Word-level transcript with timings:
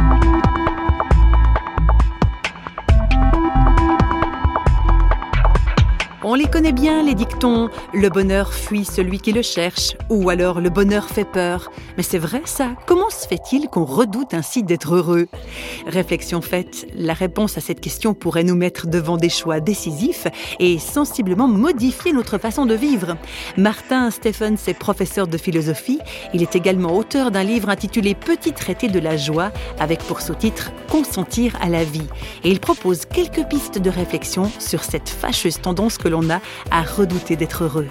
you 0.00 0.33
On 6.26 6.32
les 6.32 6.46
connaît 6.46 6.72
bien, 6.72 7.02
les 7.02 7.14
dictons. 7.14 7.68
Le 7.92 8.08
bonheur 8.08 8.54
fuit 8.54 8.86
celui 8.86 9.20
qui 9.20 9.32
le 9.32 9.42
cherche, 9.42 9.94
ou 10.08 10.30
alors 10.30 10.62
le 10.62 10.70
bonheur 10.70 11.06
fait 11.06 11.26
peur. 11.26 11.70
Mais 11.98 12.02
c'est 12.02 12.18
vrai 12.18 12.40
ça 12.46 12.70
Comment 12.86 13.10
se 13.10 13.28
fait-il 13.28 13.68
qu'on 13.68 13.84
redoute 13.84 14.32
ainsi 14.32 14.62
d'être 14.62 14.94
heureux? 14.94 15.26
Réflexion 15.86 16.40
faite, 16.40 16.86
la 16.96 17.12
réponse 17.12 17.58
à 17.58 17.60
cette 17.60 17.82
question 17.82 18.14
pourrait 18.14 18.42
nous 18.42 18.54
mettre 18.54 18.86
devant 18.86 19.18
des 19.18 19.28
choix 19.28 19.60
décisifs 19.60 20.26
et 20.60 20.78
sensiblement 20.78 21.46
modifier 21.46 22.14
notre 22.14 22.38
façon 22.38 22.64
de 22.64 22.74
vivre. 22.74 23.18
Martin 23.58 24.10
Stephens 24.10 24.66
est 24.66 24.78
professeur 24.78 25.26
de 25.26 25.36
philosophie. 25.36 25.98
Il 26.32 26.40
est 26.40 26.56
également 26.56 26.96
auteur 26.96 27.32
d'un 27.32 27.44
livre 27.44 27.68
intitulé 27.68 28.14
Petit 28.14 28.54
traité 28.54 28.88
de 28.88 28.98
la 28.98 29.18
joie, 29.18 29.52
avec 29.78 29.98
pour 29.98 30.22
sous-titre 30.22 30.72
Consentir 30.88 31.54
à 31.60 31.68
la 31.68 31.84
vie. 31.84 32.08
Et 32.44 32.50
il 32.50 32.60
propose 32.60 33.04
quelques 33.04 33.46
pistes 33.46 33.78
de 33.78 33.90
réflexion 33.90 34.50
sur 34.58 34.84
cette 34.84 35.10
fâcheuse 35.10 35.60
tendance 35.60 35.98
que 35.98 36.13
l'on 36.14 36.30
a 36.30 36.40
à 36.70 36.82
redouter 36.82 37.34
d'être 37.34 37.64
heureux. 37.64 37.88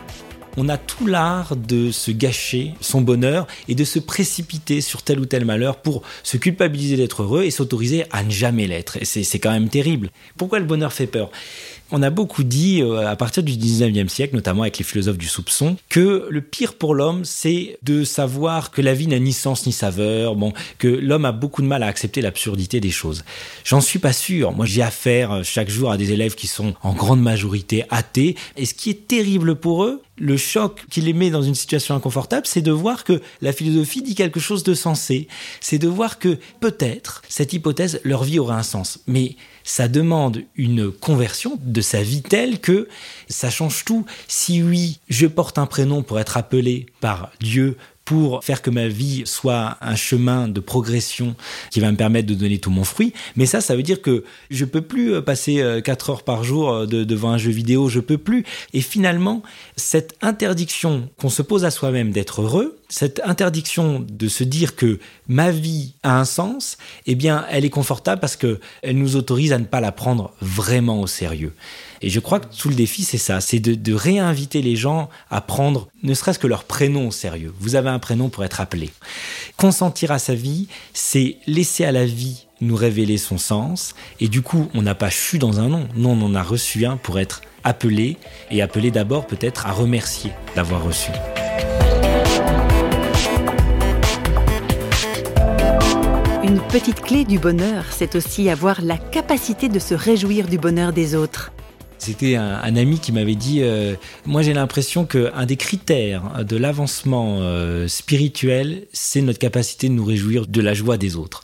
On 0.56 0.70
a 0.70 0.78
tout 0.78 1.08
l'art 1.08 1.56
de 1.56 1.92
se 1.92 2.12
gâcher 2.12 2.74
son 2.80 3.02
bonheur 3.02 3.48
et 3.68 3.74
de 3.74 3.84
se 3.84 3.98
précipiter 3.98 4.82
sur 4.82 5.02
tel 5.02 5.20
ou 5.20 5.26
tel 5.26 5.46
malheur 5.46 5.78
pour 5.78 6.04
se 6.22 6.38
culpabiliser 6.38 6.96
d'être 6.96 7.24
heureux 7.24 7.44
et 7.44 7.50
s'autoriser 7.50 8.06
à 8.12 8.24
ne 8.24 8.30
jamais 8.30 8.68
l'être. 8.68 8.98
Et 8.98 9.06
c'est 9.06 9.40
quand 9.40 9.52
même 9.52 9.70
terrible. 9.70 10.12
Pourquoi 10.38 10.60
le 10.60 10.66
bonheur 10.66 10.94
fait 10.94 11.08
peur? 11.08 11.32
On 11.96 12.02
a 12.02 12.10
beaucoup 12.10 12.44
dit, 12.44 12.82
euh, 12.82 13.08
à 13.08 13.16
partir 13.16 13.44
du 13.44 13.54
19e 13.54 14.08
siècle, 14.08 14.36
notamment 14.36 14.64
avec 14.64 14.80
les 14.80 14.84
philosophes 14.84 15.18
du 15.18 15.28
soupçon, 15.28 15.76
que 15.90 16.28
le 16.30 16.42
pire 16.42 16.74
pour 16.74 16.96
l'homme, 16.96 17.24
c'est 17.24 17.78
de 17.84 18.04
savoir 18.04 18.72
que 18.72 18.82
la 18.82 18.96
vie 18.96 19.06
n'a 19.06 19.20
ni 19.20 19.32
sens 19.32 19.68
ni 19.68 19.72
saveur, 19.72 20.36
bon, 20.36 20.54
que 20.80 20.88
l'homme 20.88 21.26
a 21.26 21.32
beaucoup 21.32 21.62
de 21.62 21.68
mal 21.68 21.84
à 21.84 21.88
accepter 21.88 22.22
l'absurdité 22.22 22.80
des 22.80 22.90
choses. 22.90 23.24
J'en 23.64 23.82
suis 23.82 24.00
pas 24.00 24.14
sûr. 24.14 24.54
Moi, 24.54 24.66
j'ai 24.66 24.82
affaire 24.82 25.32
euh, 25.32 25.44
chaque 25.44 25.70
jour 25.70 25.92
à 25.92 25.98
des 25.98 26.12
élèves 26.12 26.34
qui 26.36 26.48
sont 26.48 26.74
en 26.82 26.94
grande 26.94 27.22
majorité 27.22 27.86
athées. 27.92 28.36
Et 28.58 28.66
ce 28.66 28.74
qui 28.74 28.90
est 28.90 29.08
terrible 29.08 29.56
pour 29.56 29.84
eux, 29.84 30.02
le 30.18 30.38
choc 30.38 30.86
qui 30.90 31.02
les 31.02 31.14
met 31.14 31.30
dans 31.30 31.42
une 31.42 31.56
situation 31.56 31.96
inconfortable, 31.96 32.46
c'est 32.46 32.62
de 32.62 32.72
voir 32.72 33.04
que 33.04 33.22
la 33.42 33.54
philosophie 33.54 34.02
dit 34.02 34.16
quelque 34.16 34.40
chose 34.40 34.64
de 34.64 34.74
sensé. 34.74 35.28
C'est 35.60 35.80
de 35.80 35.88
voir 35.88 36.20
que 36.20 36.38
peut-être, 36.60 37.24
cette 37.30 37.54
hypothèse, 37.54 38.00
leur 38.04 38.24
vie 38.24 38.40
aurait 38.40 38.56
un 38.56 38.64
sens. 38.64 39.00
Mais 39.08 39.36
ça 39.64 39.88
demande 39.88 40.44
une 40.56 40.92
conversion 40.92 41.58
de 41.64 41.82
sa 41.82 42.04
vie 42.04 42.22
telle 42.22 42.60
que 42.60 42.88
ça 43.28 43.50
change 43.50 43.86
tout. 43.86 44.06
Si 44.28 44.62
oui, 44.62 45.00
je 45.10 45.26
porte 45.26 45.58
un 45.58 45.66
prénom 45.66 46.04
pour 46.04 46.20
être 46.20 46.38
appelé 46.38 46.86
par 47.00 47.32
Dieu, 47.40 47.78
pour 48.14 48.44
faire 48.44 48.62
que 48.62 48.70
ma 48.70 48.88
vie 48.88 49.24
soit 49.26 49.76
un 49.82 49.96
chemin 49.96 50.48
de 50.48 50.60
progression 50.60 51.36
qui 51.72 51.80
va 51.80 51.92
me 51.92 51.98
permettre 51.98 52.28
de 52.28 52.36
donner 52.36 52.60
tout 52.60 52.70
mon 52.70 52.84
fruit. 52.84 53.12
Mais 53.36 53.48
ça, 53.48 53.60
ça 53.60 53.76
veut 53.76 53.82
dire 53.82 54.04
que 54.04 54.24
je 54.52 54.66
peux 54.66 54.84
plus 54.84 55.16
euh, 55.16 55.22
passer 55.22 55.56
4 55.84 56.10
euh, 56.10 56.14
heures 56.14 56.22
par 56.22 56.44
jour 56.44 56.72
euh, 56.72 56.86
devant 56.86 57.32
un 57.32 57.40
jeu 57.40 57.50
vidéo, 57.50 57.90
je 57.90 58.00
peux 58.00 58.20
plus. 58.20 58.46
Et 58.74 58.82
finalement, 58.82 59.42
cette 59.78 60.14
interdiction 60.22 61.10
qu'on 61.20 61.30
se 61.30 61.42
pose 61.42 61.66
à 61.66 61.72
soi-même 61.72 62.12
d'être 62.12 62.44
heureux, 62.44 62.78
cette 62.94 63.22
interdiction 63.26 64.06
de 64.08 64.28
se 64.28 64.44
dire 64.44 64.76
que 64.76 65.00
ma 65.28 65.50
vie 65.50 65.96
a 66.04 66.20
un 66.20 66.26
sens, 66.26 66.78
eh 67.08 67.16
bien, 67.16 67.44
elle 67.50 67.66
est 67.66 67.72
confortable 67.72 68.22
parce 68.22 68.36
que 68.36 68.60
elle 68.84 69.00
nous 69.00 69.16
autorise 69.16 69.52
à 69.52 69.58
ne 69.58 69.66
pas 69.66 69.82
la 69.82 69.92
prendre 69.92 70.36
vraiment 70.42 71.02
au 71.02 71.08
sérieux. 71.08 71.56
Et 72.04 72.12
je 72.12 72.20
crois 72.20 72.40
que 72.40 72.56
tout 72.56 72.70
le 72.70 72.76
défi, 72.76 73.02
c'est 73.02 73.18
ça, 73.18 73.42
c'est 73.42 73.60
de, 73.60 73.94
réinviter 73.96 74.62
les 74.62 74.76
gens 74.76 75.10
à 75.32 75.42
prendre 75.42 75.88
ne 76.04 76.14
serait-ce 76.14 76.38
que 76.38 76.46
leur 76.46 76.66
prénom 76.66 77.08
au 77.08 77.12
sérieux. 77.12 77.52
Vous 77.60 77.74
avez 77.74 77.90
un 77.90 77.98
prénom 77.98 78.30
pour 78.30 78.44
être 78.44 78.62
appelé. 78.62 78.92
Consentir 79.58 80.12
à 80.12 80.20
sa 80.20 80.36
vie, 80.36 80.68
c'est 80.94 81.38
laisser 81.48 81.86
à 81.86 81.92
la 81.92 82.06
vie 82.06 82.46
nous 82.62 82.76
révéler 82.76 83.18
son 83.18 83.40
sens. 83.40 83.96
Et 84.20 84.28
du 84.28 84.44
coup, 84.44 84.70
on 84.76 84.84
n'a 84.84 84.94
pas 84.94 85.10
chu 85.10 85.40
dans 85.40 85.60
un 85.60 85.68
nom. 85.68 85.88
Non, 85.96 86.12
on 86.12 86.22
en 86.28 86.36
a 86.36 86.44
reçu 86.44 86.86
un 86.86 86.98
pour 86.98 87.18
être 87.18 87.42
appelé. 87.64 88.18
Et 88.52 88.62
appelé 88.62 88.92
d'abord 88.92 89.26
peut-être 89.26 89.66
à 89.66 89.72
remercier 89.72 90.32
d'avoir 90.56 90.84
reçu. 90.84 91.10
Une 96.44 96.60
petite 96.60 97.00
clé 97.00 97.24
du 97.24 97.40
bonheur, 97.40 97.86
c'est 97.90 98.16
aussi 98.16 98.50
avoir 98.50 98.82
la 98.82 98.98
capacité 98.98 99.70
de 99.70 99.80
se 99.80 99.94
réjouir 99.94 100.46
du 100.48 100.58
bonheur 100.58 100.92
des 100.92 101.16
autres. 101.16 101.54
C'était 102.00 102.36
un, 102.36 102.76
ami 102.76 103.00
qui 103.00 103.14
m'avait 103.14 103.36
dit, 103.36 103.60
euh, 103.62 103.96
moi 104.26 104.42
j'ai 104.42 104.52
l'impression 104.52 105.06
qu'un 105.06 105.46
des 105.46 105.56
critères 105.56 106.44
de 106.44 106.58
l'avancement 106.58 107.38
euh, 107.40 107.88
spirituel, 107.88 108.88
c'est 108.92 109.22
notre 109.22 109.40
capacité 109.40 109.88
de 109.88 109.94
nous 109.94 110.04
réjouir 110.04 110.46
de 110.46 110.60
la 110.60 110.74
joie 110.74 110.98
des 110.98 111.16
autres 111.16 111.44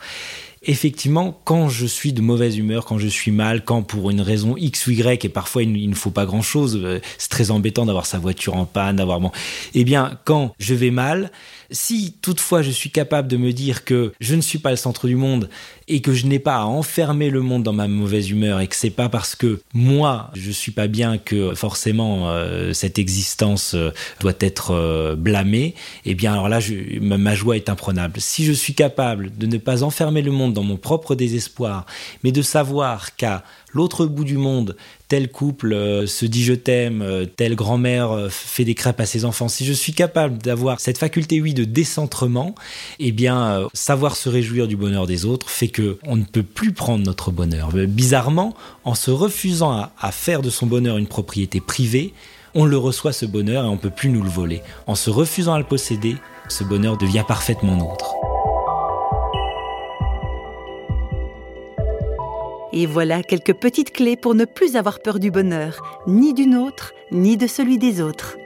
effectivement, 0.64 1.40
quand 1.46 1.70
je 1.70 1.86
suis 1.86 2.14
de 2.14 2.22
mauvaise 2.22 2.58
humeur, 2.58 2.86
quand 2.86 2.98
je 2.98 3.08
suis 3.08 3.32
mal, 3.32 3.64
quand 3.64 3.82
pour 3.82 4.10
une 4.10 4.22
raison 4.22 4.56
X 4.58 4.88
ou 4.88 4.92
Y, 4.92 5.24
et 5.26 5.30
parfois 5.30 5.64
il, 5.64 5.90
ne 5.90 5.96
faut 5.96 6.12
pas 6.12 6.26
grand 6.26 6.42
chose, 6.42 6.80
euh, 6.82 7.00
c'est 7.18 7.30
très 7.30 7.52
embêtant 7.52 7.86
d'avoir 7.86 8.06
sa 8.06 8.20
voiture 8.20 8.56
en 8.56 8.66
panne, 8.66 8.98
d'avoir 8.98 9.20
bon. 9.20 9.32
Eh 9.74 9.84
bien, 9.84 10.18
quand 10.26 10.54
je 10.60 10.74
vais 10.74 10.92
mal, 10.92 11.32
si 11.72 12.16
toutefois 12.22 12.62
je 12.62 12.72
suis 12.72 12.90
capable 12.90 13.28
de 13.28 13.38
me 13.38 13.54
dire 13.54 13.86
que 13.86 14.12
je 14.20 14.36
ne 14.36 14.42
suis 14.42 14.60
pas 14.60 14.72
le 14.72 14.76
centre 14.76 15.08
du 15.08 15.16
monde 15.16 15.50
et 15.88 16.02
que 16.02 16.14
je 16.14 16.26
n'ai 16.26 16.40
pas 16.40 16.56
à 16.56 16.64
enfermer 16.64 17.30
le 17.30 17.42
monde 17.42 17.64
dans 17.64 17.74
ma 17.74 17.88
mauvaise 17.88 18.30
humeur 18.32 18.60
et 18.60 18.68
que 18.68 18.76
c'est 18.76 18.90
pas 18.90 19.08
parce 19.08 19.36
que 19.36 19.62
moi 19.74 20.32
je 20.34 20.52
suis 20.52 20.72
pas 20.72 20.88
bien 20.88 21.20
que 21.20 21.54
forcément 21.54 22.30
euh, 22.30 22.74
cette 22.74 22.98
existence 22.98 23.76
euh, 23.76 23.92
doit 24.20 24.34
être 24.40 25.16
blâmée, 25.16 25.76
eh 26.06 26.16
bien 26.16 26.34
alors 26.34 26.50
là 26.50 26.60
ma 27.02 27.36
joie 27.36 27.56
est 27.56 27.70
imprenable. 27.70 28.20
Si 28.20 28.46
je 28.46 28.54
suis 28.54 28.74
capable 28.74 29.36
de 29.38 29.46
ne 29.46 29.58
pas 29.58 29.84
enfermer 29.84 30.22
le 30.22 30.32
dans 30.54 30.64
mon 30.64 30.78
propre 30.78 31.16
désespoir, 31.16 31.86
mais 32.24 32.32
de 32.32 32.42
savoir 32.42 33.16
qu'à 33.16 33.44
l'autre 33.74 34.06
bout 34.06 34.24
du 34.24 34.38
monde, 34.38 34.76
tel 35.08 35.32
couple 35.32 35.74
euh, 35.74 36.08
se 36.08 36.26
dit 36.26 36.44
je 36.44 36.54
t'aime, 36.54 37.02
euh, 37.02 37.26
telle 37.26 37.56
grand-mère 37.56 38.12
euh, 38.12 38.30
fait 38.30 38.66
des 38.66 38.76
crêpes 38.76 39.00
à 39.00 39.06
ses 39.06 39.26
enfants, 39.26 39.48
si 39.48 39.66
je 39.66 39.74
suis 39.74 39.94
capable 39.94 40.38
d'avoir 40.38 40.80
cette 40.80 40.98
faculté, 40.98 41.42
oui, 41.42 41.54
de 41.54 41.64
décentrement, 41.64 42.56
eh 43.00 43.12
bien, 43.12 43.68
savoir 43.74 44.16
se 44.16 44.30
réjouir 44.30 44.68
du 44.68 44.76
bonheur 44.76 45.08
des 45.08 45.26
autres 45.26 45.50
fait 45.50 45.68
que 45.68 45.98
on 46.06 46.16
ne 46.16 46.24
peut 46.24 46.44
plus 46.44 46.74
prendre 46.74 47.06
notre 47.06 47.32
bonheur. 47.32 47.72
Bizarrement, 47.74 48.56
en 48.84 48.96
se 48.96 49.12
refusant 49.12 49.72
à, 49.72 49.92
à 50.00 50.12
faire 50.12 50.42
de 50.42 50.50
son 50.50 50.66
bonheur 50.66 50.98
une 50.98 51.08
propriété 51.08 51.62
privée, 51.62 52.14
on 52.56 52.66
le 52.66 52.78
reçoit 52.78 53.14
ce 53.14 53.26
bonheur 53.26 53.66
et 53.66 53.68
on 53.68 53.74
ne 53.74 53.78
peut 53.78 53.90
plus 53.90 54.10
nous 54.10 54.24
le 54.24 54.30
voler. 54.30 54.62
En 54.88 54.96
se 54.96 55.10
refusant 55.10 55.54
à 55.54 55.60
le 55.60 55.66
posséder, 55.66 56.16
ce 56.48 56.64
bonheur 56.64 56.98
devient 56.98 57.24
parfaitement 57.28 57.76
nôtre. 57.76 58.16
Et 62.72 62.86
voilà 62.86 63.24
quelques 63.24 63.54
petites 63.54 63.92
clés 63.92 64.16
pour 64.16 64.36
ne 64.36 64.46
plus 64.46 64.76
avoir 64.76 65.00
peur 65.00 65.20
du 65.20 65.32
bonheur, 65.32 65.82
ni 66.08 66.34
du 66.34 66.46
nôtre, 66.46 66.94
ni 67.12 67.36
de 67.36 67.48
celui 67.48 67.78
des 67.78 68.02
autres. 68.02 68.38